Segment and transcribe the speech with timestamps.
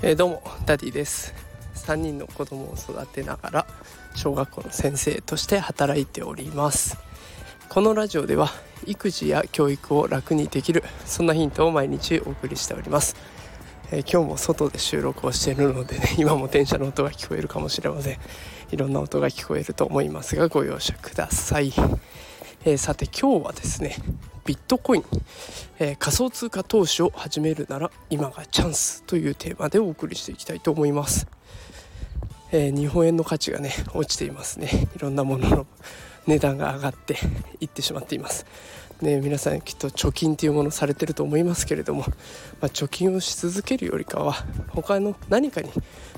[0.00, 1.34] えー、どうもダディです。
[1.74, 3.66] 3人の子供を育てながら
[4.14, 6.96] 小学校の先生として働いております。
[7.68, 8.48] このラジオでは
[8.86, 13.14] 育児や教育を楽にできるそんなヒントを毎日お送りしております、
[13.90, 18.18] えー、今日も外で収録をしているのでね今も電車の音が聞こえるかもしれません。
[18.70, 21.72] いろんな音が聞こえると思いますがご容赦ください、
[22.64, 23.96] えー、さて今日はですね
[24.44, 25.04] ビットコイン、
[25.78, 31.26] えー、仮想通貨投資を始めるなら今がチャンスというテーマでお送りしていきたいと思います、
[32.50, 34.88] えー、日本円の価値がね落ちていますね。
[34.96, 35.66] いろんなものの
[36.26, 37.16] 値段が上がって
[37.60, 38.46] いってしまっています。
[39.00, 42.06] ね、皆さんきっと貯金というものされてると思いますけれども、ま
[42.62, 44.34] あ、貯金をし続けるよりかは
[44.70, 45.70] 他の何かに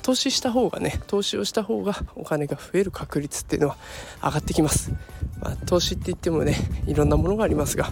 [0.00, 3.76] 投資した方がね投資をした方がお金が増える確率っていうのは
[4.22, 4.90] 上がってきます、
[5.40, 7.90] まあ、投資って言ってもねいろんなものがありますが、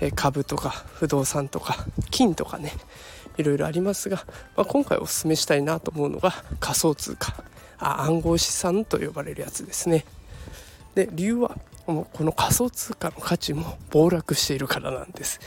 [0.00, 2.72] え株とか不動産とか金とかね
[3.38, 4.24] いろいろありますが、
[4.56, 7.44] まあ、今回おすすめしたいなと思うのが仮想通貨。
[7.78, 10.04] あ暗号資産と呼ばれるやつですね。
[10.94, 15.40] で理由はもうこの仮想通貨の価値も暴落しているからなんです。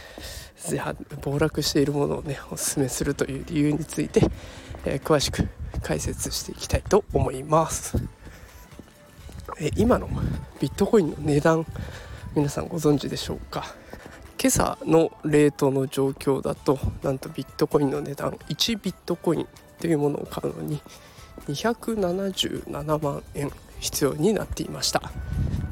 [0.69, 4.21] じゃあ暴落しているものをねおすすめするという理由について、
[4.85, 5.47] えー、詳しく
[5.81, 7.97] 解説していきたいと思います、
[9.59, 10.09] えー、今の
[10.59, 11.65] ビットコインの値段
[12.33, 13.75] 皆さんご存知でしょうか？
[14.41, 19.47] 今朝のレートの状況だとなんとビットコインの値段1ビットコイン
[19.79, 20.81] というものを買うのに
[21.47, 25.01] 277万円必要になっていました。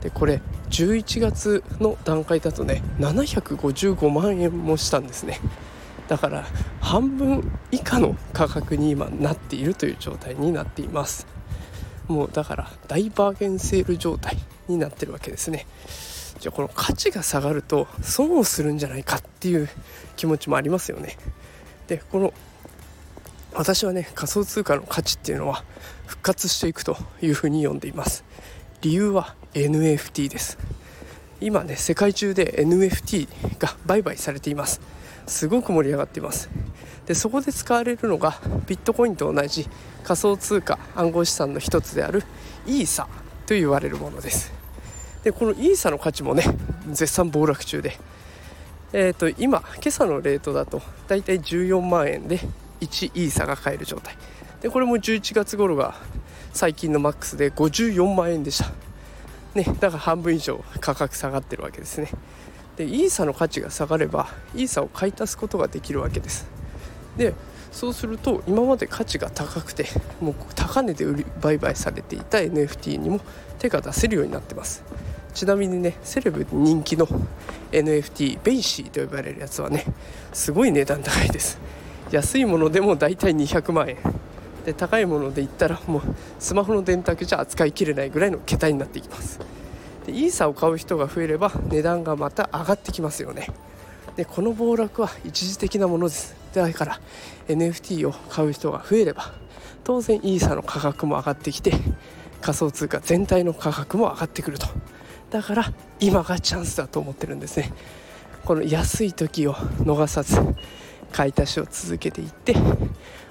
[0.04, 5.40] でこれ11月の段階だとね755万円もしたんですね。
[6.10, 6.46] だから
[6.82, 11.26] 半分以下の価格に今なっているという状態になっています。
[12.10, 14.38] もうだから大バーゲンセール状態
[14.68, 15.66] になってるわけですね。
[16.40, 19.70] じゃあこの価値が下がると損をするんじゃないかっていう
[20.18, 21.18] 気持ちもありますよね。
[21.88, 22.34] でこの
[23.54, 25.64] 私はね仮想通貨の価値っていうのは
[26.08, 28.26] 復活していくというふうに読んでいます。
[28.84, 30.58] 理由は NFT です。
[31.40, 34.82] 今ね世界中で NFT が売買されています。
[35.26, 36.50] すごく盛り上がっています。
[37.06, 39.70] でそこで使われるのがビットコインと同じ
[40.04, 42.24] 仮想通貨暗号資産の一つである
[42.68, 43.08] イーサ
[43.46, 44.52] と言われるものです。
[45.24, 46.44] でこのイーサの価値もね
[46.92, 47.98] 絶賛暴落中で。
[48.92, 52.38] えーと、と今今朝のレートだとだいたい14万円で
[52.82, 54.18] 1イーサが買える状態。
[54.62, 55.96] でこれも11月頃が
[56.54, 58.72] 最近のマックスで54万円でした。
[59.56, 62.10] ねだから半分以上価格下がってるわけですね。
[62.78, 66.48] でイーサの価値が下がればイーサを買い足すことができるわけです。
[67.18, 67.34] で
[67.72, 69.88] そうすると今まで価値が高くて
[70.22, 73.20] もう高値で売り売買されていた NFT にも
[73.58, 74.84] 手が出せるようになってます。
[75.34, 77.08] ちなみにねセレブ人気の
[77.72, 79.86] NFT BAYC と呼ばれるやつはね
[80.32, 81.58] すごい値段高いです。
[82.12, 83.98] 安いものでもだいたい200万円。
[84.66, 86.02] で高いもので言ったらもう
[86.40, 89.40] スマホの電卓じゃ扱いきれないぐらいの桁になっていきます。
[90.06, 93.50] でイーサを買う人が増えれば値段がまた上がってきますよね。
[94.16, 96.36] でこの暴落は一時的なものです。
[96.54, 97.00] だから
[97.48, 99.34] NFT を買う人が増えれば
[99.84, 101.74] 当然イーサの価格も上がってきて
[102.42, 104.68] 仮想通貨全体の価格も上がってくると。
[105.30, 107.74] だから今がチャンスだと思ってるんですね。
[108.46, 110.38] この安い時を逃さず
[111.12, 112.56] 買い足しを続けていって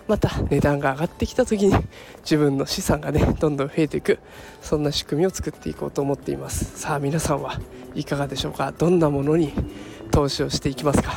[0.08, 1.74] また値段が上がってきた時に
[2.22, 4.18] 自分の資産がねどんどん増えていく
[4.60, 6.78] そんな仕組みを作っていこうと思っています。
[6.78, 7.58] さあ皆さんは
[7.94, 8.72] いかがでしょうか？
[8.76, 9.52] どんなものに
[10.10, 11.14] 投資をしていきますか？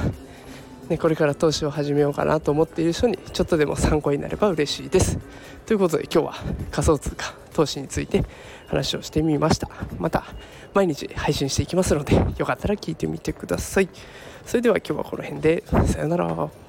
[0.90, 5.17] ね、これから投資を始めようかなと思っている人にちょっとでも参考になれば嬉しいです。
[5.66, 6.34] ということで今日は
[6.69, 8.23] 仮想通貨投資について
[8.67, 9.67] 話をしてみました。
[9.97, 10.25] また
[10.75, 13.90] 毎日配信していきますのでよかったら聞いてみてください。
[14.46, 15.63] それでは今日はこの辺で。
[15.88, 16.64] さよなら。